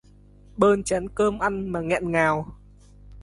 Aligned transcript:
Bơn 0.57 0.83
chén 0.83 1.07
cơm 1.15 1.39
ăn 1.39 1.69
mà 1.69 1.81
nghẹn 1.81 2.11
ngào 2.11 2.55